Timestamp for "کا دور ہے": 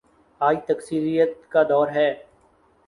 1.49-2.09